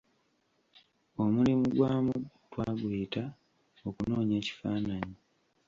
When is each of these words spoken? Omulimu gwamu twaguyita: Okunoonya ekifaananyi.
Omulimu 1.23 1.65
gwamu 1.75 2.13
twaguyita: 2.45 3.23
Okunoonya 3.87 4.35
ekifaananyi. 4.41 5.15